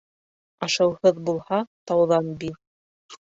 [0.67, 1.59] Ашыуһыҙ булһа
[1.93, 2.57] тауҙан биҙ